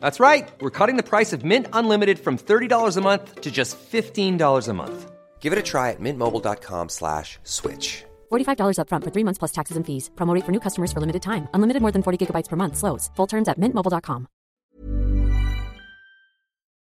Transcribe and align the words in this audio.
That's 0.00 0.20
right. 0.20 0.46
We're 0.60 0.76
cutting 0.78 0.96
the 0.96 1.02
price 1.02 1.32
of 1.32 1.46
Mint 1.46 1.66
Unlimited 1.72 2.18
from 2.18 2.36
$30 2.36 2.96
a 2.96 3.00
month 3.00 3.40
to 3.40 3.50
just 3.50 3.78
$15 3.90 4.68
a 4.68 4.72
month. 4.74 5.10
Give 5.40 5.52
it 5.54 5.58
a 5.58 5.62
try 5.62 5.92
at 5.92 6.00
mintmobile.com 6.00 6.90
slash 6.90 7.38
switch. 7.44 8.04
$45 8.30 8.76
upfront 8.80 9.04
for 9.04 9.12
three 9.14 9.24
months 9.24 9.38
plus 9.38 9.52
taxes 9.52 9.76
and 9.78 9.86
fees. 9.86 10.10
Promote 10.16 10.44
for 10.44 10.52
new 10.52 10.60
customers 10.60 10.92
for 10.92 11.00
limited 11.00 11.22
time. 11.22 11.48
Unlimited 11.54 11.80
more 11.80 11.92
than 11.92 12.02
40 12.02 12.18
gigabytes 12.26 12.48
per 12.50 12.56
month. 12.56 12.76
Slows. 12.76 13.10
Full 13.16 13.26
terms 13.26 13.48
at 13.48 13.58
mintmobile.com. 13.58 14.26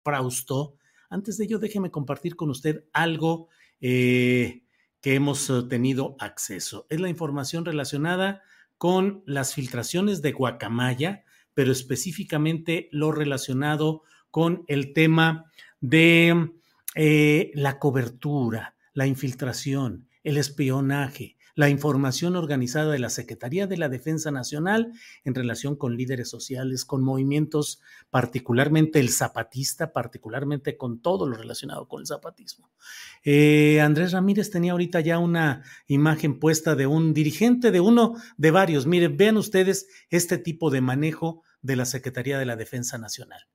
Frausto. 0.04 0.76
Antes 1.10 1.36
de 1.36 1.44
ello, 1.44 1.58
déjeme 1.58 1.90
compartir 1.90 2.36
con 2.36 2.50
usted 2.50 2.84
algo 2.92 3.48
eh, 3.80 4.62
que 5.00 5.14
hemos 5.14 5.50
eh, 5.50 5.62
tenido 5.68 6.16
acceso. 6.18 6.86
Es 6.90 7.00
la 7.00 7.08
información 7.08 7.64
relacionada 7.64 8.42
con 8.78 9.22
las 9.26 9.54
filtraciones 9.54 10.22
de 10.22 10.32
Guacamaya, 10.32 11.24
pero 11.56 11.72
específicamente 11.72 12.90
lo 12.92 13.12
relacionado 13.12 14.02
con 14.30 14.64
el 14.68 14.92
tema 14.92 15.50
de 15.80 16.50
eh, 16.94 17.50
la 17.54 17.78
cobertura, 17.78 18.76
la 18.92 19.06
infiltración, 19.06 20.06
el 20.22 20.36
espionaje, 20.36 21.38
la 21.56 21.70
información 21.70 22.36
organizada 22.36 22.92
de 22.92 22.98
la 22.98 23.08
Secretaría 23.08 23.66
de 23.66 23.78
la 23.78 23.88
Defensa 23.88 24.30
Nacional 24.30 24.92
en 25.24 25.34
relación 25.34 25.74
con 25.74 25.96
líderes 25.96 26.28
sociales, 26.28 26.84
con 26.84 27.02
movimientos, 27.02 27.80
particularmente 28.10 29.00
el 29.00 29.08
zapatista, 29.08 29.90
particularmente 29.94 30.76
con 30.76 31.00
todo 31.00 31.26
lo 31.26 31.38
relacionado 31.38 31.88
con 31.88 32.02
el 32.02 32.06
zapatismo. 32.06 32.70
Eh, 33.24 33.80
Andrés 33.80 34.12
Ramírez 34.12 34.50
tenía 34.50 34.72
ahorita 34.72 35.00
ya 35.00 35.18
una 35.18 35.62
imagen 35.86 36.38
puesta 36.38 36.74
de 36.74 36.86
un 36.86 37.14
dirigente 37.14 37.70
de 37.70 37.80
uno 37.80 38.16
de 38.36 38.50
varios. 38.50 38.84
Miren, 38.86 39.16
vean 39.16 39.38
ustedes 39.38 39.88
este 40.10 40.36
tipo 40.36 40.70
de 40.70 40.82
manejo 40.82 41.42
de 41.66 41.76
la 41.76 41.84
Secretaría 41.84 42.38
de 42.38 42.46
la 42.46 42.56
Defensa 42.56 42.96
Nacional. 42.96 43.48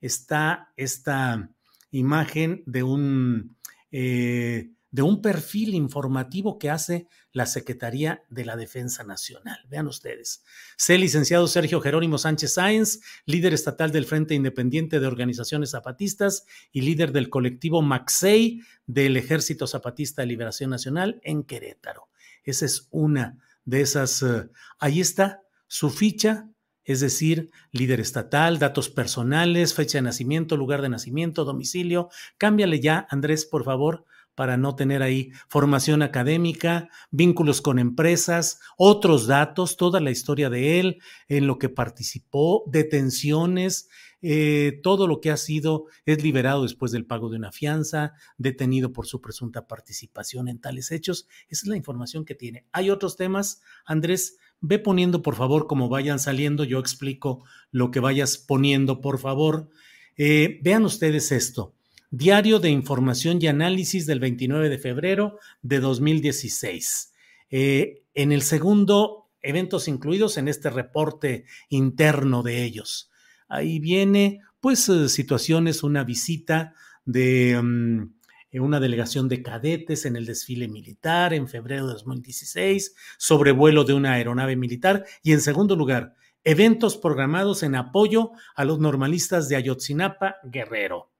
Está 0.00 0.72
esta 0.76 1.50
imagen 1.90 2.62
de 2.66 2.82
un... 2.82 3.56
Eh, 3.90 4.70
de 4.92 5.00
un 5.00 5.22
perfil 5.22 5.74
informativo 5.74 6.58
que 6.58 6.68
hace 6.68 7.08
la 7.32 7.46
Secretaría 7.46 8.24
de 8.28 8.44
la 8.44 8.56
Defensa 8.56 9.02
Nacional. 9.02 9.58
Vean 9.70 9.86
ustedes. 9.86 10.44
Sé 10.76 10.98
licenciado 10.98 11.48
Sergio 11.48 11.80
Jerónimo 11.80 12.18
Sánchez 12.18 12.52
Sáenz, 12.52 13.00
líder 13.24 13.54
estatal 13.54 13.90
del 13.90 14.04
Frente 14.04 14.34
Independiente 14.34 15.00
de 15.00 15.06
Organizaciones 15.06 15.70
Zapatistas 15.70 16.44
y 16.72 16.82
líder 16.82 17.12
del 17.12 17.30
colectivo 17.30 17.80
Maxey 17.80 18.60
del 18.86 19.16
Ejército 19.16 19.66
Zapatista 19.66 20.20
de 20.20 20.26
Liberación 20.26 20.68
Nacional 20.68 21.20
en 21.24 21.42
Querétaro. 21.42 22.10
Esa 22.44 22.66
es 22.66 22.88
una 22.90 23.38
de 23.64 23.80
esas. 23.80 24.22
Uh, 24.22 24.50
ahí 24.78 25.00
está 25.00 25.42
su 25.68 25.88
ficha, 25.88 26.50
es 26.84 27.00
decir, 27.00 27.50
líder 27.70 28.00
estatal, 28.00 28.58
datos 28.58 28.88
personales, 28.88 29.74
fecha 29.74 29.98
de 29.98 30.02
nacimiento, 30.02 30.56
lugar 30.56 30.82
de 30.82 30.88
nacimiento, 30.88 31.44
domicilio. 31.44 32.08
Cámbiale 32.38 32.80
ya, 32.80 33.06
Andrés, 33.10 33.44
por 33.44 33.64
favor, 33.64 34.04
para 34.34 34.56
no 34.56 34.74
tener 34.74 35.02
ahí 35.02 35.30
formación 35.48 36.02
académica, 36.02 36.88
vínculos 37.10 37.60
con 37.60 37.78
empresas, 37.78 38.60
otros 38.76 39.26
datos, 39.26 39.76
toda 39.76 40.00
la 40.00 40.10
historia 40.10 40.50
de 40.50 40.80
él, 40.80 41.02
en 41.28 41.46
lo 41.46 41.58
que 41.58 41.68
participó, 41.68 42.64
detenciones, 42.66 43.88
eh, 44.22 44.78
todo 44.82 45.08
lo 45.08 45.20
que 45.20 45.30
ha 45.30 45.36
sido, 45.36 45.86
es 46.06 46.22
liberado 46.22 46.62
después 46.62 46.92
del 46.92 47.04
pago 47.04 47.28
de 47.28 47.36
una 47.36 47.52
fianza, 47.52 48.14
detenido 48.38 48.92
por 48.92 49.06
su 49.06 49.20
presunta 49.20 49.66
participación 49.66 50.48
en 50.48 50.60
tales 50.60 50.92
hechos. 50.92 51.26
Esa 51.48 51.64
es 51.64 51.66
la 51.66 51.76
información 51.76 52.24
que 52.24 52.34
tiene. 52.34 52.64
Hay 52.72 52.90
otros 52.90 53.16
temas, 53.16 53.62
Andrés, 53.84 54.38
ve 54.62 54.78
poniendo 54.78 55.22
por 55.22 55.34
favor 55.34 55.66
como 55.66 55.88
vayan 55.88 56.18
saliendo, 56.18 56.64
yo 56.64 56.78
explico 56.78 57.44
lo 57.70 57.90
que 57.90 58.00
vayas 58.00 58.38
poniendo, 58.38 59.00
por 59.00 59.18
favor. 59.18 59.68
Eh, 60.16 60.60
vean 60.62 60.84
ustedes 60.84 61.32
esto. 61.32 61.74
Diario 62.10 62.58
de 62.58 62.70
Información 62.70 63.38
y 63.40 63.48
Análisis 63.48 64.06
del 64.06 64.20
29 64.20 64.68
de 64.68 64.78
febrero 64.78 65.38
de 65.62 65.80
2016. 65.80 67.12
Eh, 67.50 68.02
en 68.14 68.32
el 68.32 68.42
segundo, 68.42 69.30
eventos 69.42 69.88
incluidos 69.88 70.38
en 70.38 70.48
este 70.48 70.70
reporte 70.70 71.44
interno 71.68 72.42
de 72.42 72.64
ellos. 72.64 73.10
Ahí 73.48 73.78
viene, 73.80 74.40
pues, 74.60 74.88
eh, 74.88 75.08
situaciones, 75.08 75.82
una 75.82 76.04
visita 76.04 76.74
de 77.04 77.58
um, 77.58 78.12
una 78.60 78.80
delegación 78.80 79.28
de 79.28 79.42
cadetes 79.42 80.04
en 80.04 80.16
el 80.16 80.26
desfile 80.26 80.68
militar 80.68 81.32
en 81.32 81.48
febrero 81.48 81.86
de 81.86 81.94
2016, 81.94 82.94
sobrevuelo 83.18 83.84
de 83.84 83.94
una 83.94 84.12
aeronave 84.12 84.56
militar 84.56 85.04
y 85.22 85.32
en 85.32 85.40
segundo 85.40 85.76
lugar, 85.76 86.14
eventos 86.44 86.96
programados 86.96 87.62
en 87.62 87.74
apoyo 87.74 88.32
a 88.54 88.64
los 88.64 88.78
normalistas 88.78 89.48
de 89.48 89.56
Ayotzinapa, 89.56 90.36
Guerrero. 90.44 91.10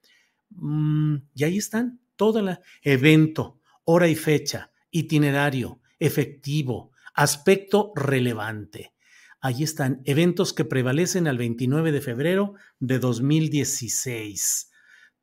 Mm, 0.51 1.17
y 1.35 1.45
ahí 1.45 1.59
están, 1.59 2.01
todo 2.17 2.41
el 2.41 2.59
evento, 2.83 3.61
hora 3.85 4.09
y 4.09 4.15
fecha, 4.15 4.71
itinerario, 4.91 5.81
efectivo, 5.99 6.93
aspecto 7.15 7.93
relevante. 7.95 8.95
Ahí 9.41 9.65
están, 9.65 10.03
eventos 10.05 10.53
que 10.53 10.65
prevalecen 10.65 11.27
al 11.27 11.39
29 11.39 11.93
de 11.93 12.01
febrero 12.01 12.55
de 12.79 12.99
2016. 12.99 14.72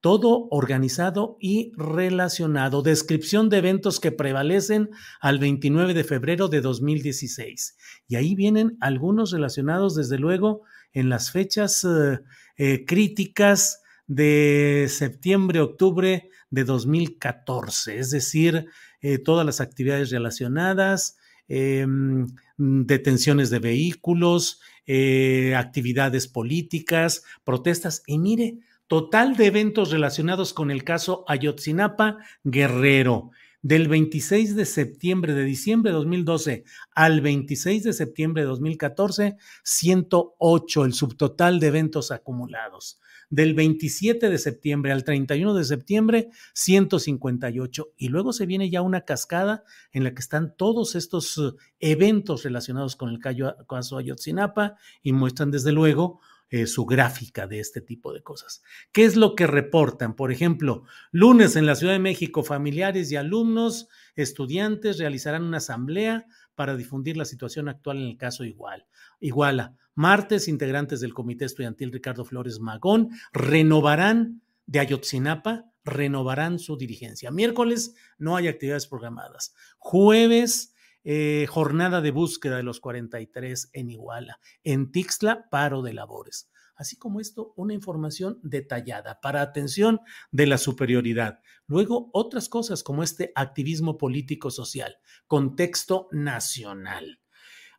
Todo 0.01 0.47
organizado 0.51 1.37
y 1.39 1.73
relacionado. 1.75 2.81
Descripción 2.81 3.49
de 3.49 3.57
eventos 3.57 3.99
que 3.99 4.11
prevalecen 4.11 4.89
al 5.19 5.39
29 5.39 5.93
de 5.93 6.03
febrero 6.03 6.47
de 6.47 6.61
2016. 6.61 7.75
Y 8.07 8.15
ahí 8.15 8.35
vienen 8.35 8.77
algunos 8.79 9.31
relacionados, 9.31 9.95
desde 9.95 10.17
luego, 10.17 10.63
en 10.93 11.09
las 11.09 11.31
fechas 11.31 11.83
eh, 11.83 12.19
eh, 12.57 12.85
críticas 12.85 13.81
de 14.07 14.87
septiembre, 14.89 15.59
octubre 15.59 16.29
de 16.49 16.63
2014, 16.63 17.99
es 17.99 18.09
decir, 18.09 18.65
eh, 19.01 19.19
todas 19.19 19.45
las 19.45 19.61
actividades 19.61 20.09
relacionadas, 20.09 21.17
em, 21.47 22.27
detenciones 22.57 23.49
de 23.49 23.59
vehículos, 23.59 24.59
eh, 24.87 25.53
actividades 25.55 26.27
políticas, 26.27 27.23
protestas 27.43 28.03
y 28.07 28.17
mire, 28.17 28.57
total 28.89 29.37
de 29.37 29.45
eventos 29.45 29.91
relacionados 29.91 30.51
con 30.51 30.71
el 30.71 30.83
caso 30.83 31.23
Ayotzinapa 31.27 32.17
Guerrero. 32.43 33.29
Del 33.61 33.87
26 33.87 34.55
de 34.55 34.65
septiembre 34.65 35.33
de 35.33 35.43
diciembre 35.43 35.91
de 35.91 35.97
2012 35.97 36.63
al 36.95 37.21
26 37.21 37.83
de 37.83 37.93
septiembre 37.93 38.41
de 38.41 38.47
2014, 38.47 39.37
108 39.63 40.85
el 40.85 40.93
subtotal 40.93 41.59
de 41.59 41.67
eventos 41.67 42.11
acumulados 42.11 42.99
del 43.29 43.53
27 43.53 44.29
de 44.29 44.37
septiembre 44.37 44.91
al 44.91 45.03
31 45.03 45.53
de 45.53 45.63
septiembre, 45.63 46.29
158. 46.53 47.93
Y 47.97 48.09
luego 48.09 48.33
se 48.33 48.45
viene 48.45 48.69
ya 48.69 48.81
una 48.81 49.01
cascada 49.01 49.63
en 49.91 50.03
la 50.03 50.13
que 50.13 50.21
están 50.21 50.55
todos 50.55 50.95
estos 50.95 51.37
eh, 51.37 51.51
eventos 51.79 52.43
relacionados 52.43 52.95
con 52.95 53.09
el 53.09 53.19
caso 53.19 53.97
Ayotzinapa 53.97 54.75
y 55.03 55.13
muestran 55.13 55.51
desde 55.51 55.71
luego 55.71 56.21
eh, 56.49 56.65
su 56.65 56.85
gráfica 56.85 57.45
de 57.45 57.59
este 57.59 57.79
tipo 57.81 58.11
de 58.11 58.23
cosas. 58.23 58.63
¿Qué 58.91 59.05
es 59.05 59.15
lo 59.15 59.35
que 59.35 59.45
reportan? 59.45 60.15
Por 60.15 60.31
ejemplo, 60.31 60.83
lunes 61.11 61.55
en 61.55 61.65
la 61.65 61.75
Ciudad 61.75 61.93
de 61.93 61.99
México, 61.99 62.43
familiares 62.43 63.11
y 63.11 63.15
alumnos, 63.15 63.87
estudiantes 64.15 64.97
realizarán 64.97 65.43
una 65.43 65.57
asamblea 65.57 66.25
para 66.55 66.75
difundir 66.75 67.17
la 67.17 67.25
situación 67.25 67.69
actual 67.69 67.97
en 67.97 68.07
el 68.07 68.17
caso 68.17 68.43
Igual. 68.43 68.87
Iguala. 69.19 69.75
Martes, 69.95 70.47
integrantes 70.47 71.01
del 71.01 71.13
Comité 71.13 71.45
Estudiantil 71.45 71.91
Ricardo 71.91 72.25
Flores 72.25 72.59
Magón 72.59 73.09
renovarán 73.31 74.41
de 74.65 74.79
Ayotzinapa, 74.79 75.65
renovarán 75.83 76.57
su 76.57 76.77
dirigencia. 76.77 77.31
Miércoles 77.31 77.95
no 78.17 78.35
hay 78.35 78.47
actividades 78.47 78.87
programadas. 78.87 79.53
Jueves, 79.77 80.73
eh, 81.03 81.45
jornada 81.49 82.01
de 82.01 82.11
búsqueda 82.11 82.57
de 82.57 82.63
los 82.63 82.79
43 82.79 83.69
en 83.73 83.89
Iguala. 83.89 84.39
En 84.63 84.91
Tixla, 84.91 85.47
paro 85.49 85.81
de 85.81 85.93
labores. 85.93 86.49
Así 86.75 86.97
como 86.97 87.19
esto, 87.19 87.53
una 87.57 87.73
información 87.73 88.39
detallada 88.41 89.19
para 89.19 89.41
atención 89.41 89.99
de 90.31 90.47
la 90.47 90.57
superioridad. 90.57 91.39
Luego, 91.67 92.09
otras 92.13 92.47
cosas 92.47 92.83
como 92.83 93.03
este 93.03 93.33
activismo 93.35 93.97
político-social, 93.97 94.95
contexto 95.27 96.07
nacional. 96.11 97.19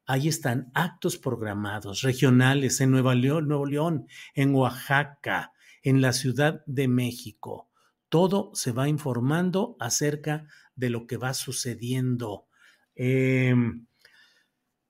Ahí 0.05 0.29
están 0.29 0.71
actos 0.75 1.17
programados 1.17 2.03
regionales 2.03 2.81
en 2.83 2.91
Nueva 2.91 3.15
Nuevo 3.15 3.65
León, 3.65 4.07
en 4.35 4.55
Oaxaca, 4.55 5.53
en 5.83 6.03
la 6.03 6.13
Ciudad 6.13 6.63
de 6.67 6.89
México. 6.89 7.71
Todo 8.11 8.51
se 8.55 8.73
va 8.73 8.89
informando 8.89 9.77
acerca 9.79 10.47
de 10.75 10.91
lo 10.91 11.07
que 11.07 11.17
va 11.17 11.33
sucediendo. 11.33 12.49
Em, 12.95 13.87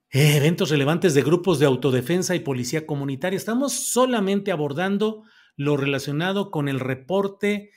eventos 0.09 0.69
relevantes 0.69 1.13
de 1.13 1.21
grupos 1.21 1.59
de 1.59 1.65
autodefensa 1.65 2.35
y 2.35 2.39
policía 2.39 2.85
comunitaria. 2.85 3.37
Estamos 3.37 3.73
solamente 3.73 4.51
abordando 4.51 5.23
lo 5.55 5.77
relacionado 5.77 6.51
con 6.51 6.67
el 6.67 6.79
reporte 6.79 7.71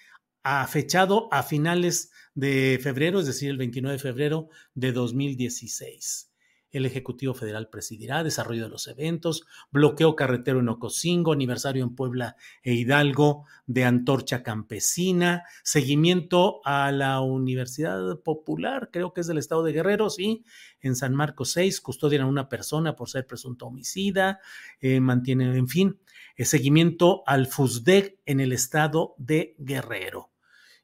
fechado 0.69 1.29
a 1.33 1.43
finales 1.43 2.11
de 2.35 2.79
febrero, 2.83 3.21
es 3.21 3.27
decir, 3.27 3.51
el 3.51 3.57
29 3.57 3.95
de 3.95 4.03
febrero 4.03 4.49
de 4.75 4.93
2016 4.93 6.34
el 6.75 6.87
Ejecutivo 6.87 7.35
Federal 7.35 7.69
presidirá, 7.69 8.25
desarrollo 8.25 8.65
de 8.65 8.69
los 8.69 8.89
eventos, 8.89 9.47
bloqueo 9.71 10.17
carretero 10.17 10.59
en 10.59 10.69
Ocosingo, 10.69 11.33
aniversario 11.33 11.85
en 11.85 11.95
Puebla 11.95 12.37
e 12.63 12.75
Hidalgo 12.75 13.47
de 13.67 13.85
Antorcha 13.85 14.43
Campesina, 14.43 15.45
seguimiento 15.63 16.61
a 16.65 16.91
la 16.91 17.21
Universidad 17.21 18.21
Popular, 18.21 18.91
creo 18.93 19.15
que 19.15 19.21
es 19.21 19.29
del 19.29 19.39
estado 19.39 19.63
de 19.63 19.73
Guerrero, 19.73 20.11
sí, 20.11 20.45
en 20.81 20.97
San 20.97 21.15
Marcos 21.15 21.53
6, 21.53 21.81
custodian 21.81 22.23
a 22.23 22.27
una 22.27 22.49
persona 22.49 22.97
por 22.97 23.09
ser 23.09 23.27
presunto 23.27 23.67
homicida, 23.67 24.41
eh, 24.81 24.99
mantienen, 24.99 25.55
en 25.55 25.69
fin, 25.69 26.01
eh, 26.37 26.45
seguimiento 26.45 27.23
al 27.27 27.47
FUSDEC 27.47 28.19
en 28.27 28.41
el 28.41 28.53
estado 28.53 29.15
de 29.17 29.55
Guerrero. 29.59 30.33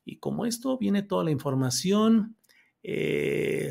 Y 0.05 0.19
como 0.19 0.47
esto 0.47 0.79
viene 0.79 1.03
toda 1.03 1.25
la 1.25 1.33
información, 1.33 2.37
eh, 2.83 3.71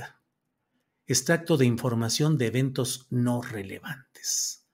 extracto 1.09 1.57
de 1.57 1.65
información 1.65 2.37
de 2.37 2.45
eventos 2.45 3.07
no 3.09 3.41
relevantes. 3.41 4.67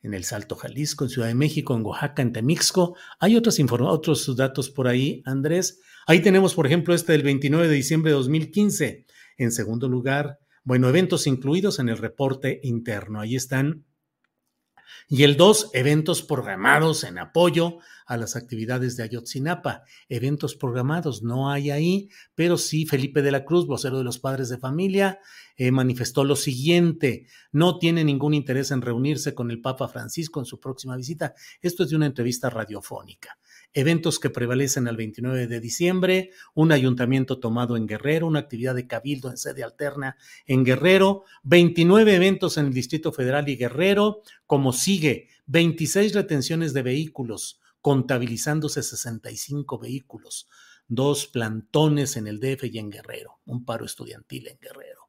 En 0.00 0.14
el 0.14 0.24
Salto 0.24 0.56
Jalisco, 0.56 1.04
en 1.04 1.10
Ciudad 1.10 1.28
de 1.28 1.34
México, 1.34 1.76
en 1.76 1.84
Oaxaca, 1.84 2.22
en 2.22 2.32
Temixco. 2.32 2.96
Hay 3.20 3.36
otros, 3.36 3.60
otros 3.60 4.34
datos 4.36 4.70
por 4.70 4.88
ahí, 4.88 5.22
Andrés. 5.26 5.80
Ahí 6.06 6.20
tenemos, 6.20 6.54
por 6.54 6.66
ejemplo, 6.66 6.94
este 6.94 7.12
del 7.12 7.22
29 7.22 7.68
de 7.68 7.74
diciembre 7.74 8.10
de 8.10 8.16
2015. 8.16 9.06
En 9.36 9.52
segundo 9.52 9.88
lugar, 9.88 10.38
bueno, 10.64 10.88
eventos 10.88 11.26
incluidos 11.26 11.78
en 11.78 11.90
el 11.90 11.98
reporte 11.98 12.60
interno. 12.64 13.20
Ahí 13.20 13.36
están 13.36 13.84
y 15.08 15.24
el 15.24 15.36
dos, 15.36 15.70
eventos 15.74 16.22
programados 16.22 17.04
en 17.04 17.18
apoyo 17.18 17.78
a 18.06 18.16
las 18.16 18.36
actividades 18.36 18.96
de 18.96 19.04
Ayotzinapa. 19.04 19.82
Eventos 20.08 20.54
programados 20.54 21.22
no 21.22 21.50
hay 21.50 21.70
ahí, 21.70 22.08
pero 22.34 22.58
sí 22.58 22.86
Felipe 22.86 23.22
de 23.22 23.32
la 23.32 23.44
Cruz, 23.44 23.66
vocero 23.66 23.98
de 23.98 24.04
los 24.04 24.18
padres 24.18 24.48
de 24.48 24.58
familia, 24.58 25.20
eh, 25.56 25.70
manifestó 25.70 26.24
lo 26.24 26.36
siguiente, 26.36 27.26
no 27.52 27.78
tiene 27.78 28.04
ningún 28.04 28.34
interés 28.34 28.70
en 28.70 28.82
reunirse 28.82 29.34
con 29.34 29.50
el 29.50 29.60
Papa 29.60 29.88
Francisco 29.88 30.40
en 30.40 30.46
su 30.46 30.60
próxima 30.60 30.96
visita. 30.96 31.34
Esto 31.60 31.84
es 31.84 31.90
de 31.90 31.96
una 31.96 32.06
entrevista 32.06 32.50
radiofónica 32.50 33.38
eventos 33.74 34.18
que 34.18 34.30
prevalecen 34.30 34.86
al 34.88 34.96
29 34.96 35.46
de 35.46 35.60
diciembre, 35.60 36.30
un 36.54 36.72
ayuntamiento 36.72 37.38
tomado 37.38 37.76
en 37.76 37.86
Guerrero, 37.86 38.26
una 38.26 38.40
actividad 38.40 38.74
de 38.74 38.86
cabildo 38.86 39.30
en 39.30 39.36
sede 39.36 39.62
alterna 39.62 40.16
en 40.46 40.64
Guerrero, 40.64 41.24
29 41.44 42.14
eventos 42.14 42.58
en 42.58 42.66
el 42.66 42.74
Distrito 42.74 43.12
Federal 43.12 43.48
y 43.48 43.56
Guerrero, 43.56 44.22
como 44.46 44.72
sigue, 44.72 45.28
26 45.46 46.14
retenciones 46.14 46.72
de 46.74 46.82
vehículos, 46.82 47.60
contabilizándose 47.82 48.82
65 48.82 49.78
vehículos, 49.78 50.48
dos 50.88 51.26
plantones 51.26 52.16
en 52.16 52.26
el 52.26 52.40
DF 52.40 52.64
y 52.64 52.78
en 52.78 52.90
Guerrero, 52.90 53.40
un 53.44 53.66
paro 53.66 53.84
estudiantil 53.84 54.48
en 54.48 54.58
Guerrero 54.58 55.02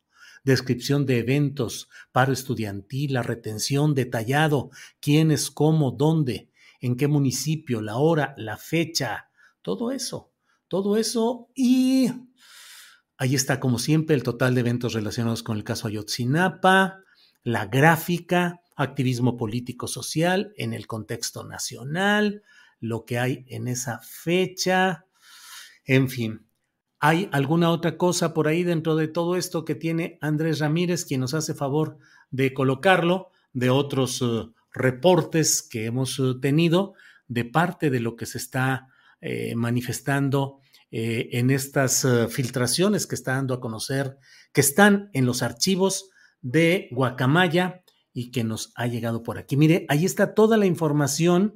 descripción 0.44 1.06
de 1.06 1.20
eventos, 1.20 1.90
paro 2.12 2.34
estudiantil, 2.34 3.14
la 3.14 3.24
retención 3.24 3.94
detallado, 3.94 4.72
quiénes, 5.00 5.50
cómo, 5.50 5.92
dónde, 5.92 6.50
en 6.82 6.98
qué 6.98 7.08
municipio, 7.08 7.82
la 7.82 7.98
hora, 7.98 8.34
la 8.38 8.58
fecha, 8.58 9.30
todo 9.62 9.92
eso, 9.92 10.32
todo 10.68 10.98
eso 10.98 11.50
y 11.56 12.12
ahí 13.18 13.36
está 13.36 13.60
como 13.60 13.80
siempre 13.80 14.16
el 14.16 14.24
total 14.24 14.54
de 14.54 14.62
eventos 14.62 14.94
relacionados 14.94 15.44
con 15.44 15.58
el 15.58 15.64
caso 15.64 15.88
Ayotzinapa, 15.88 17.00
la 17.44 17.66
gráfica, 17.68 18.62
activismo 18.76 19.38
político 19.38 19.88
social 19.88 20.54
en 20.58 20.74
el 20.74 20.88
contexto 20.88 21.46
nacional, 21.46 22.44
lo 22.84 23.06
que 23.06 23.18
hay 23.18 23.46
en 23.48 23.68
esa 23.68 24.00
fecha, 24.04 25.06
en 25.86 26.10
fin. 26.10 26.48
¿Hay 27.00 27.30
alguna 27.32 27.70
otra 27.70 27.98
cosa 27.98 28.34
por 28.34 28.48
ahí 28.48 28.64
dentro 28.64 28.96
de 28.96 29.08
todo 29.08 29.36
esto 29.36 29.66
que 29.66 29.76
tiene 29.76 30.18
Andrés 30.22 30.60
Ramírez, 30.60 31.06
quien 31.06 31.22
nos 31.22 31.34
hace 31.34 31.54
favor 31.54 31.98
de 32.30 32.54
colocarlo, 32.54 33.30
de 33.54 33.70
otros 33.70 34.22
uh, 34.22 34.54
reportes 34.74 35.62
que 35.62 35.86
hemos 35.86 36.20
eh, 36.20 36.34
tenido 36.42 36.94
de 37.28 37.46
parte 37.46 37.90
de 37.90 38.00
lo 38.00 38.16
que 38.16 38.26
se 38.26 38.38
está 38.38 38.88
eh, 39.22 39.56
manifestando 39.56 40.60
eh, 40.92 41.30
en 41.34 41.50
estas 41.50 42.06
filtraciones 42.30 43.08
que 43.08 43.16
está 43.16 43.34
dando 43.34 43.54
a 43.54 43.60
conocer, 43.60 44.18
que 44.52 44.62
están 44.62 45.10
en 45.14 45.26
los 45.26 45.42
archivos 45.42 46.10
de 46.42 46.90
Guacamaya 46.92 47.84
y 48.14 48.30
que 48.30 48.44
nos 48.44 48.72
ha 48.76 48.86
llegado 48.86 49.24
por 49.24 49.40
aquí. 49.40 49.58
Mire, 49.58 49.86
ahí 49.90 50.06
está 50.06 50.36
toda 50.36 50.58
la 50.58 50.68
información 50.68 51.56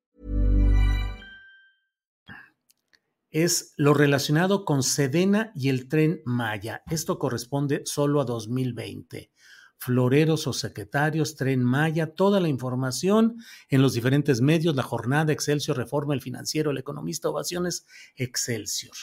Es 3.31 3.73
lo 3.77 3.93
relacionado 3.93 4.65
con 4.65 4.83
Sedena 4.83 5.51
y 5.55 5.69
el 5.69 5.87
tren 5.87 6.21
Maya. 6.25 6.83
Esto 6.89 7.17
corresponde 7.17 7.81
solo 7.85 8.19
a 8.19 8.25
2020. 8.25 9.31
Floreros 9.77 10.45
o 10.45 10.53
secretarios, 10.53 11.35
tren 11.35 11.63
Maya, 11.63 12.13
toda 12.13 12.39
la 12.39 12.49
información 12.49 13.37
en 13.69 13.81
los 13.81 13.93
diferentes 13.93 14.41
medios, 14.41 14.75
la 14.75 14.83
jornada, 14.83 15.31
Excelsior, 15.33 15.77
Reforma, 15.77 16.13
el 16.13 16.21
financiero, 16.21 16.71
el 16.71 16.77
economista, 16.77 17.29
ovaciones, 17.29 17.87
Excelsior. 18.15 18.95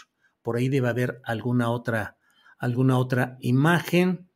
Por 0.43 0.57
ahí 0.57 0.69
debe 0.69 0.89
haber 0.89 1.21
alguna 1.25 1.71
otra, 1.71 2.19
alguna 2.59 2.99
otra 2.99 3.39
imagen 3.41 4.29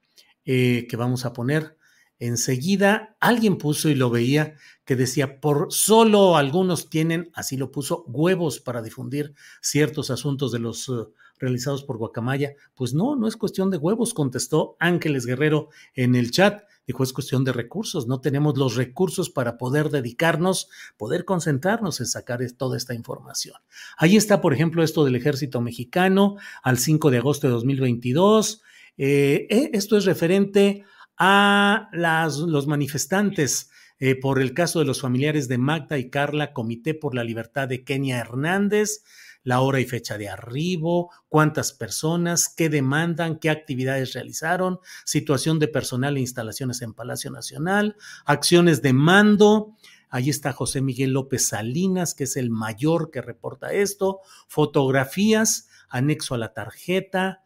eh, 0.45 0.87
que 0.89 0.97
vamos 0.97 1.25
a 1.25 1.33
poner 1.33 1.77
enseguida 2.27 3.17
alguien 3.19 3.59
puso 3.59 3.89
y 3.89 3.97
lo 3.97 4.09
veía 4.09 4.55
que 4.85 4.95
decía, 4.95 5.41
por 5.41 5.69
solo 5.71 6.37
algunos 6.37 6.89
tienen, 6.89 7.31
así 7.35 7.57
lo 7.57 7.73
puso, 7.73 8.05
huevos 8.07 8.61
para 8.61 8.81
difundir 8.81 9.35
ciertos 9.61 10.11
asuntos 10.11 10.53
de 10.53 10.61
los 10.61 10.89
eh, 10.89 10.93
realizados 11.39 11.83
por 11.83 11.99
Guacamaya. 11.99 12.55
Pues 12.75 12.95
no, 12.95 13.17
no 13.17 13.27
es 13.27 13.37
cuestión 13.37 13.71
de 13.71 13.77
huevos, 13.77 14.15
contestó 14.15 14.77
Ángeles 14.79 15.27
Guerrero 15.27 15.69
en 15.95 16.15
el 16.15 16.31
chat. 16.31 16.63
Dijo, 16.87 17.03
es 17.03 17.13
cuestión 17.13 17.45
de 17.45 17.53
recursos, 17.53 18.07
no 18.07 18.21
tenemos 18.21 18.57
los 18.57 18.77
recursos 18.77 19.31
para 19.31 19.57
poder 19.57 19.91
dedicarnos, 19.91 20.69
poder 20.97 21.25
concentrarnos 21.25 22.01
en 22.01 22.07
sacar 22.07 22.41
toda 22.57 22.77
esta 22.77 22.95
información. 22.95 23.57
Ahí 23.97 24.17
está, 24.17 24.41
por 24.41 24.53
ejemplo, 24.53 24.83
esto 24.83 25.05
del 25.05 25.17
ejército 25.17 25.61
mexicano 25.61 26.37
al 26.63 26.79
5 26.79 27.11
de 27.11 27.19
agosto 27.19 27.47
de 27.49 27.53
2022. 27.53 28.63
Eh, 28.97 29.47
eh, 29.49 29.71
esto 29.73 29.97
es 29.97 30.05
referente 30.05 30.85
a 31.25 31.89
los 31.93 32.67
manifestantes 32.67 33.71
eh, 34.01 34.17
por 34.17 34.43
el 34.43 34.55
caso 34.55 34.81
de 34.81 34.85
los 34.85 35.01
familiares 35.01 35.47
de 35.47 35.57
Magda 35.57 35.97
y 35.97 36.11
Carla, 36.11 36.53
Comité 36.53 36.95
por 36.95 37.15
la 37.15 37.23
Libertad 37.23 37.69
de 37.69 37.85
Kenia 37.85 38.19
Hernández, 38.19 39.05
la 39.45 39.61
hora 39.61 39.79
y 39.79 39.85
fecha 39.85 40.19
de 40.19 40.29
arribo, 40.29 41.13
cuántas 41.29 41.73
personas, 41.73 42.53
qué 42.53 42.69
demandan, 42.69 43.39
qué 43.39 43.51
actividades 43.51 44.15
realizaron, 44.15 44.81
situación 45.05 45.61
de 45.61 45.69
personal 45.69 46.17
e 46.17 46.21
instalaciones 46.21 46.83
en 46.83 46.93
Palacio 46.93 47.31
Nacional, 47.31 47.95
acciones 48.25 48.83
de 48.83 48.93
mando. 48.93 49.77
Ahí 50.09 50.29
está 50.29 50.53
José 50.53 50.81
Miguel 50.81 51.13
López 51.13 51.47
Salinas, 51.47 52.15
que 52.15 52.25
es 52.25 52.37
el 52.37 52.51
mayor 52.51 53.13
que 53.13 53.23
reporta 53.23 53.73
esto, 53.73 54.19
fotografías, 54.49 55.69
anexo 55.89 56.35
a 56.35 56.39
la 56.39 56.53
tarjeta, 56.53 57.45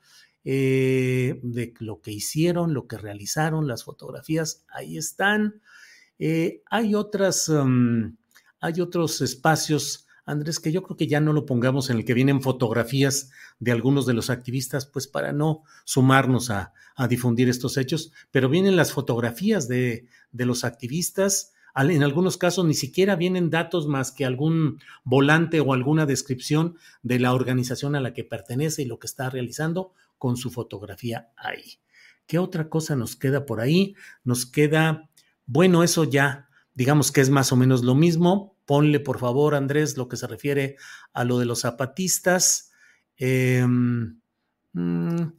eh, 0.49 1.41
de 1.43 1.75
lo 1.81 2.01
que 2.01 2.13
hicieron, 2.13 2.73
lo 2.73 2.87
que 2.87 2.97
realizaron, 2.97 3.67
las 3.67 3.83
fotografías, 3.83 4.65
ahí 4.69 4.97
están. 4.97 5.61
Eh, 6.21 6.63
hay 6.71 6.95
otras, 6.95 7.49
mm, 7.49 8.15
hay 8.61 8.81
otros 8.81 9.23
espacios, 9.23 10.07
Andrés, 10.25 10.61
que 10.61 10.71
yo 10.71 10.85
creo 10.85 10.97
que 10.97 11.09
ya 11.09 11.19
no 11.19 11.33
lo 11.33 11.47
pongamos 11.47 11.91
en 11.91 11.97
el 11.97 12.05
que 12.05 12.15
vienen 12.15 12.43
fotografías 12.43 13.31
de 13.59 13.73
algunos 13.73 14.07
de 14.07 14.15
los 14.15 14.31
activistas, 14.31 14.87
pues 14.87 15.09
para 15.09 15.33
no 15.33 15.65
sumarnos 15.85 16.51
a, 16.51 16.73
difundir 17.11 17.49
estos 17.49 17.77
hechos, 17.77 18.13
pero 18.31 18.49
vienen 18.49 18.77
las 18.77 18.93
fotografías 18.93 19.69
de 19.69 20.07
los 20.33 20.65
activistas. 20.65 21.53
En 21.75 22.03
algunos 22.03 22.39
casos 22.39 22.65
ni 22.65 22.73
siquiera 22.73 23.17
vienen 23.17 23.51
datos 23.51 23.87
más 23.87 24.11
que 24.11 24.25
algún 24.25 24.81
volante 25.05 25.61
o 25.61 25.75
alguna 25.75 26.07
descripción 26.07 26.77
de 27.03 27.19
la 27.19 27.35
organización 27.35 27.95
a 27.97 28.01
la 28.01 28.15
que 28.15 28.25
pertenece 28.25 28.81
y 28.81 28.87
lo 28.87 28.99
que 28.99 29.07
está 29.07 29.29
realizando 29.29 29.93
con 30.19 30.37
su 30.37 30.51
fotografía 30.51 31.31
ahí. 31.37 31.79
¿Qué 32.27 32.39
otra 32.39 32.69
cosa 32.69 32.97
nos 32.97 33.17
queda 33.17 33.47
por 33.47 33.61
ahí? 33.61 33.95
Nos 34.25 34.47
queda 34.47 35.09
bueno, 35.47 35.85
eso 35.85 36.03
ya, 36.03 36.49
digamos 36.75 37.13
que 37.13 37.21
es 37.21 37.31
más 37.31 37.53
o 37.53 37.57
menos 37.57 37.85
lo 37.85 37.95
mismo. 37.95 38.57
Ponle, 38.67 38.99
por 38.99 39.21
favor, 39.21 39.55
Andrés, 39.55 39.97
lo 39.97 40.09
que 40.09 40.17
se 40.17 40.27
refiere 40.27 40.77
a 41.13 41.25
lo 41.25 41.39
de 41.39 41.47
los 41.47 41.61
zapatistas. 41.61 42.73
Em, 43.17 44.21
mm, 44.73 45.33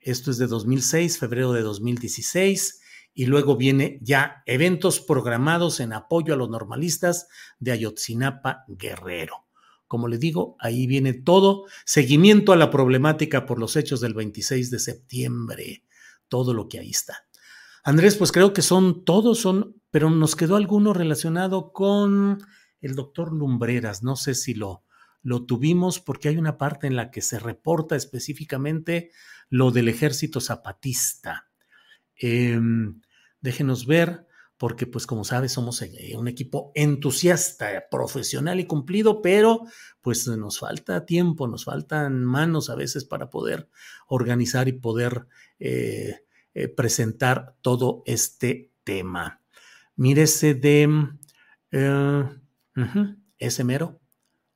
esto 0.00 0.30
es 0.30 0.38
de 0.38 0.46
2006, 0.46 1.18
febrero 1.18 1.52
de 1.52 1.60
2016. 1.60 2.80
Y 3.12 3.26
luego 3.26 3.56
viene 3.56 3.98
ya 4.00 4.42
eventos 4.46 5.00
programados 5.00 5.80
en 5.80 5.92
apoyo 5.92 6.32
a 6.32 6.36
los 6.38 6.48
normalistas 6.48 7.28
de 7.58 7.72
Ayotzinapa 7.72 8.64
Guerrero. 8.66 9.46
Como 9.90 10.06
le 10.06 10.18
digo, 10.18 10.54
ahí 10.60 10.86
viene 10.86 11.14
todo, 11.14 11.64
seguimiento 11.84 12.52
a 12.52 12.56
la 12.56 12.70
problemática 12.70 13.44
por 13.44 13.58
los 13.58 13.74
hechos 13.74 14.00
del 14.00 14.14
26 14.14 14.70
de 14.70 14.78
septiembre, 14.78 15.82
todo 16.28 16.54
lo 16.54 16.68
que 16.68 16.78
ahí 16.78 16.90
está. 16.90 17.26
Andrés, 17.82 18.14
pues 18.14 18.30
creo 18.30 18.52
que 18.52 18.62
son 18.62 19.04
todos, 19.04 19.40
son, 19.40 19.82
pero 19.90 20.08
nos 20.08 20.36
quedó 20.36 20.54
alguno 20.54 20.92
relacionado 20.92 21.72
con 21.72 22.38
el 22.80 22.94
doctor 22.94 23.32
Lumbreras. 23.32 24.04
No 24.04 24.14
sé 24.14 24.36
si 24.36 24.54
lo, 24.54 24.84
lo 25.22 25.44
tuvimos 25.44 25.98
porque 25.98 26.28
hay 26.28 26.36
una 26.36 26.56
parte 26.56 26.86
en 26.86 26.94
la 26.94 27.10
que 27.10 27.20
se 27.20 27.40
reporta 27.40 27.96
específicamente 27.96 29.10
lo 29.48 29.72
del 29.72 29.88
ejército 29.88 30.40
zapatista. 30.40 31.50
Em, 32.14 33.00
déjenos 33.40 33.86
ver, 33.86 34.24
porque 34.60 34.86
pues 34.86 35.06
como 35.06 35.24
sabes 35.24 35.52
somos 35.52 35.80
eh, 35.80 36.12
un 36.18 36.28
equipo 36.28 36.70
entusiasta, 36.74 37.86
profesional 37.90 38.60
y 38.60 38.66
cumplido, 38.66 39.22
pero 39.22 39.62
pues 40.02 40.28
nos 40.28 40.58
falta 40.58 41.06
tiempo, 41.06 41.48
nos 41.48 41.64
faltan 41.64 42.26
manos 42.26 42.68
a 42.68 42.74
veces 42.74 43.06
para 43.06 43.30
poder 43.30 43.70
organizar 44.06 44.68
y 44.68 44.72
poder 44.72 45.28
eh, 45.60 46.26
eh, 46.52 46.68
presentar 46.68 47.56
todo 47.62 48.02
este 48.04 48.70
tema. 48.84 49.40
Mírese 49.96 50.52
de 50.52 51.08
eh, 51.70 52.24
ese 53.38 53.64
mero, 53.64 53.98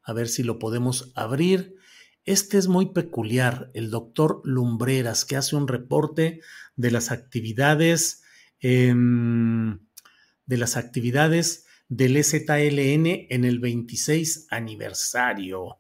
a 0.03 0.13
ver 0.13 0.29
si 0.29 0.43
lo 0.43 0.59
podemos 0.59 1.13
abrir. 1.15 1.77
Este 2.27 2.59
es 2.59 2.69
muy 2.69 2.93
peculiar, 2.93 3.71
el 3.73 3.91
doctor 3.91 4.43
Lumbreras, 4.45 5.25
que 5.25 5.37
hace 5.37 5.57
un 5.57 5.67
reporte 5.67 6.43
de 6.77 6.91
las 6.91 7.11
actividades, 7.11 8.21
de 10.47 10.57
las 10.57 10.77
actividades 10.77 11.67
del 11.89 12.17
EZLN 12.17 13.27
en 13.31 13.45
el 13.45 13.59
26 13.59 14.47
aniversario. 14.51 15.79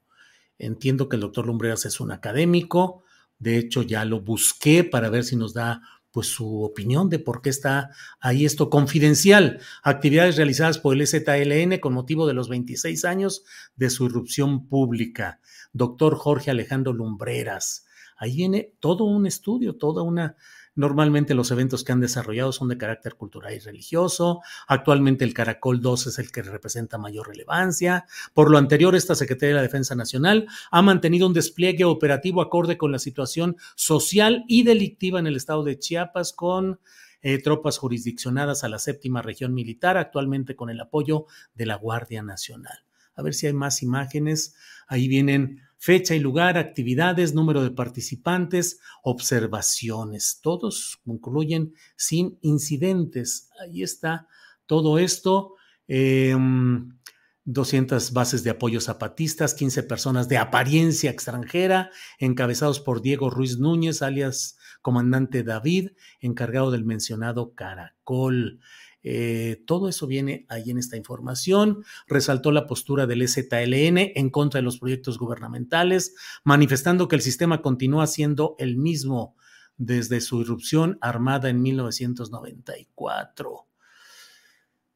Entiendo 0.58 1.08
que 1.08 1.16
el 1.16 1.22
doctor 1.22 1.46
Lumbreras 1.46 1.84
es 1.84 2.00
un 2.00 2.12
académico, 2.12 3.02
de 3.38 3.58
hecho 3.58 3.82
ya 3.82 4.04
lo 4.04 4.20
busqué 4.20 4.84
para 4.84 5.10
ver 5.10 5.24
si 5.24 5.36
nos 5.36 5.54
da 5.54 5.82
pues 6.14 6.28
su 6.28 6.62
opinión 6.62 7.10
de 7.10 7.18
por 7.18 7.42
qué 7.42 7.50
está 7.50 7.90
ahí 8.20 8.44
esto 8.44 8.70
confidencial. 8.70 9.58
Actividades 9.82 10.36
realizadas 10.36 10.78
por 10.78 10.94
el 10.94 11.04
ZLN 11.08 11.80
con 11.80 11.92
motivo 11.92 12.28
de 12.28 12.34
los 12.34 12.48
26 12.48 13.04
años 13.04 13.44
de 13.74 13.90
su 13.90 14.04
irrupción 14.04 14.68
pública. 14.68 15.40
Doctor 15.72 16.14
Jorge 16.14 16.52
Alejandro 16.52 16.92
Lumbreras. 16.92 17.84
Ahí 18.16 18.36
viene 18.36 18.74
todo 18.78 19.02
un 19.02 19.26
estudio, 19.26 19.76
toda 19.76 20.04
una 20.04 20.36
Normalmente 20.76 21.34
los 21.34 21.50
eventos 21.50 21.84
que 21.84 21.92
han 21.92 22.00
desarrollado 22.00 22.52
son 22.52 22.68
de 22.68 22.78
carácter 22.78 23.14
cultural 23.14 23.54
y 23.54 23.60
religioso. 23.60 24.40
Actualmente 24.66 25.24
el 25.24 25.32
Caracol 25.32 25.80
2 25.80 26.08
es 26.08 26.18
el 26.18 26.32
que 26.32 26.42
representa 26.42 26.98
mayor 26.98 27.28
relevancia. 27.28 28.06
Por 28.32 28.50
lo 28.50 28.58
anterior, 28.58 28.96
esta 28.96 29.14
Secretaría 29.14 29.50
de 29.50 29.60
la 29.60 29.62
Defensa 29.62 29.94
Nacional 29.94 30.46
ha 30.70 30.82
mantenido 30.82 31.28
un 31.28 31.32
despliegue 31.32 31.84
operativo 31.84 32.42
acorde 32.42 32.76
con 32.76 32.90
la 32.90 32.98
situación 32.98 33.56
social 33.76 34.44
y 34.48 34.64
delictiva 34.64 35.20
en 35.20 35.28
el 35.28 35.36
estado 35.36 35.62
de 35.62 35.78
Chiapas 35.78 36.32
con 36.32 36.80
eh, 37.22 37.40
tropas 37.40 37.78
jurisdiccionadas 37.78 38.64
a 38.64 38.68
la 38.68 38.78
séptima 38.78 39.22
región 39.22 39.54
militar, 39.54 39.96
actualmente 39.96 40.56
con 40.56 40.70
el 40.70 40.80
apoyo 40.80 41.26
de 41.54 41.66
la 41.66 41.76
Guardia 41.76 42.22
Nacional. 42.22 42.84
A 43.14 43.22
ver 43.22 43.32
si 43.32 43.46
hay 43.46 43.52
más 43.52 43.82
imágenes. 43.82 44.56
Ahí 44.86 45.08
vienen 45.08 45.62
fecha 45.84 46.14
y 46.14 46.18
lugar, 46.18 46.56
actividades, 46.56 47.34
número 47.34 47.62
de 47.62 47.70
participantes, 47.70 48.80
observaciones. 49.02 50.40
Todos 50.42 50.98
concluyen 51.04 51.74
sin 51.94 52.38
incidentes. 52.40 53.50
Ahí 53.60 53.82
está 53.82 54.26
todo 54.64 54.98
esto. 54.98 55.56
200 55.86 58.08
em, 58.08 58.14
bases 58.14 58.42
de 58.42 58.48
apoyo 58.48 58.80
zapatistas, 58.80 59.52
15 59.52 59.82
personas 59.82 60.26
de 60.26 60.38
apariencia 60.38 61.10
extranjera, 61.10 61.90
encabezados 62.18 62.80
por 62.80 63.02
Diego 63.02 63.28
Ruiz 63.28 63.58
Núñez, 63.58 64.00
alias 64.00 64.56
comandante 64.80 65.42
David, 65.42 65.90
encargado 66.18 66.70
del 66.70 66.86
mencionado 66.86 67.54
Caracol. 67.54 68.60
Eh, 69.06 69.62
todo 69.66 69.90
eso 69.90 70.06
viene 70.06 70.46
ahí 70.48 70.70
en 70.70 70.78
esta 70.78 70.96
información. 70.96 71.84
Resaltó 72.06 72.50
la 72.50 72.66
postura 72.66 73.06
del 73.06 73.22
EZLN 73.22 74.12
en 74.14 74.30
contra 74.30 74.58
de 74.58 74.62
los 74.62 74.78
proyectos 74.78 75.18
gubernamentales, 75.18 76.14
manifestando 76.42 77.06
que 77.06 77.16
el 77.16 77.22
sistema 77.22 77.60
continúa 77.60 78.06
siendo 78.06 78.56
el 78.58 78.78
mismo 78.78 79.36
desde 79.76 80.20
su 80.20 80.40
irrupción 80.40 80.98
armada 81.00 81.50
en 81.50 81.60
1994. 81.60 83.66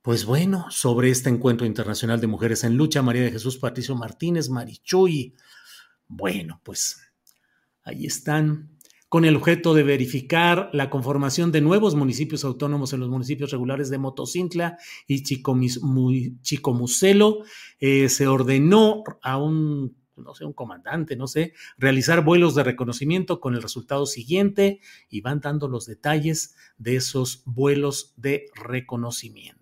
Pues 0.00 0.24
bueno, 0.24 0.70
sobre 0.70 1.10
este 1.10 1.28
encuentro 1.28 1.66
internacional 1.66 2.20
de 2.20 2.28
mujeres 2.28 2.64
en 2.64 2.76
lucha, 2.76 3.02
María 3.02 3.22
de 3.22 3.32
Jesús 3.32 3.58
Patricio 3.58 3.94
Martínez, 3.94 4.48
Marichuy. 4.48 5.34
Bueno, 6.06 6.62
pues 6.64 6.98
ahí 7.82 8.06
están 8.06 8.77
con 9.08 9.24
el 9.24 9.36
objeto 9.36 9.72
de 9.74 9.82
verificar 9.82 10.68
la 10.72 10.90
conformación 10.90 11.50
de 11.50 11.60
nuevos 11.60 11.94
municipios 11.94 12.44
autónomos 12.44 12.92
en 12.92 13.00
los 13.00 13.08
municipios 13.08 13.50
regulares 13.50 13.88
de 13.90 13.98
Motocintla 13.98 14.76
y 15.06 15.22
Chicomucelo. 16.42 17.38
Eh, 17.80 18.08
se 18.08 18.26
ordenó 18.26 19.04
a 19.22 19.38
un 19.38 19.96
no 20.16 20.34
sé, 20.34 20.44
un 20.44 20.52
comandante, 20.52 21.16
no 21.16 21.28
sé, 21.28 21.54
realizar 21.76 22.24
vuelos 22.24 22.56
de 22.56 22.64
reconocimiento 22.64 23.40
con 23.40 23.54
el 23.54 23.62
resultado 23.62 24.04
siguiente 24.04 24.80
y 25.08 25.20
van 25.20 25.40
dando 25.40 25.68
los 25.68 25.86
detalles 25.86 26.56
de 26.76 26.96
esos 26.96 27.42
vuelos 27.44 28.14
de 28.16 28.46
reconocimiento. 28.56 29.58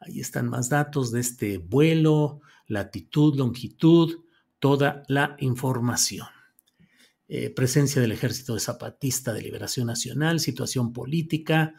Ahí 0.00 0.18
están 0.18 0.48
más 0.48 0.68
datos 0.68 1.12
de 1.12 1.20
este 1.20 1.58
vuelo, 1.58 2.40
latitud, 2.66 3.36
longitud, 3.36 4.24
toda 4.58 5.04
la 5.06 5.36
información. 5.38 6.26
Eh, 7.34 7.48
presencia 7.48 8.02
del 8.02 8.12
Ejército 8.12 8.52
de 8.52 8.60
Zapatista 8.60 9.32
de 9.32 9.40
Liberación 9.40 9.86
Nacional, 9.86 10.38
situación 10.38 10.92
política, 10.92 11.72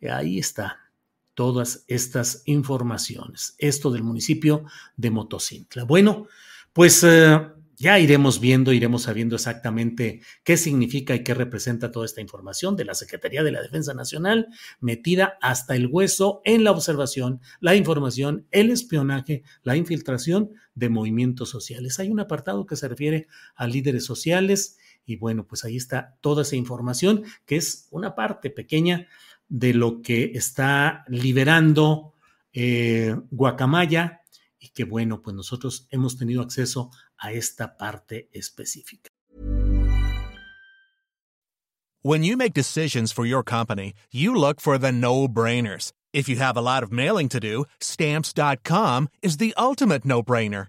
eh, 0.00 0.10
ahí 0.10 0.40
está 0.40 0.90
todas 1.34 1.84
estas 1.86 2.42
informaciones. 2.46 3.54
Esto 3.58 3.92
del 3.92 4.02
municipio 4.02 4.64
de 4.96 5.12
Motocintla. 5.12 5.84
Bueno, 5.84 6.26
pues 6.72 7.04
eh, 7.04 7.38
ya 7.76 8.00
iremos 8.00 8.40
viendo, 8.40 8.72
iremos 8.72 9.02
sabiendo 9.02 9.36
exactamente 9.36 10.20
qué 10.42 10.56
significa 10.56 11.14
y 11.14 11.22
qué 11.22 11.32
representa 11.32 11.92
toda 11.92 12.04
esta 12.04 12.20
información 12.20 12.74
de 12.74 12.84
la 12.84 12.94
Secretaría 12.94 13.44
de 13.44 13.52
la 13.52 13.62
Defensa 13.62 13.94
Nacional, 13.94 14.48
metida 14.80 15.38
hasta 15.40 15.76
el 15.76 15.86
hueso 15.86 16.42
en 16.44 16.64
la 16.64 16.72
observación, 16.72 17.40
la 17.60 17.76
información, 17.76 18.48
el 18.50 18.72
espionaje, 18.72 19.44
la 19.62 19.76
infiltración 19.76 20.50
de 20.74 20.88
movimientos 20.88 21.50
sociales. 21.50 22.00
Hay 22.00 22.10
un 22.10 22.18
apartado 22.18 22.66
que 22.66 22.74
se 22.74 22.88
refiere 22.88 23.28
a 23.54 23.68
líderes 23.68 24.04
sociales 24.04 24.76
y 25.08 25.16
bueno, 25.16 25.46
pues 25.46 25.64
ahí 25.64 25.76
está 25.76 26.18
toda 26.20 26.42
esa 26.42 26.54
información 26.54 27.24
que 27.46 27.56
es 27.56 27.88
una 27.90 28.14
parte 28.14 28.50
pequeña 28.50 29.08
de 29.48 29.72
lo 29.72 30.02
que 30.02 30.32
está 30.34 31.04
liberando 31.08 32.12
eh, 32.52 33.16
Guacamaya 33.30 34.20
y 34.58 34.68
que 34.68 34.84
bueno, 34.84 35.22
pues 35.22 35.34
nosotros 35.34 35.88
hemos 35.90 36.18
tenido 36.18 36.42
acceso 36.42 36.90
a 37.16 37.32
esta 37.32 37.78
parte 37.78 38.28
específica. 38.32 39.08
When 42.02 42.22
you 42.22 42.36
make 42.36 42.52
decisions 42.52 43.10
for 43.10 43.24
your 43.24 43.42
company, 43.42 43.94
you 44.12 44.34
look 44.34 44.60
for 44.60 44.78
the 44.78 44.92
no-brainers. 44.92 45.92
If 46.12 46.28
you 46.28 46.36
have 46.36 46.56
a 46.56 46.60
lot 46.60 46.82
of 46.82 46.92
mailing 46.92 47.28
to 47.30 47.40
do, 47.40 47.64
stamps.com 47.80 49.08
is 49.22 49.38
the 49.38 49.54
ultimate 49.56 50.04
no-brainer. 50.04 50.68